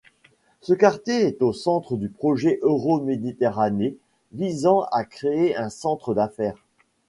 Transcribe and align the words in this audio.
Ce 0.61 0.73
quartier 0.73 1.27
est 1.27 1.43
au 1.43 1.53
centre 1.53 1.95
du 1.95 2.09
projet 2.09 2.57
Euroméditerranée, 2.63 3.97
visant 4.33 4.85
à 4.91 5.05
créer 5.05 5.55
un 5.55 5.69
centre 5.69 6.15
d'affaires. 6.15 6.65